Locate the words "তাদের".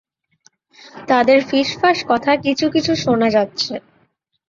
1.07-1.39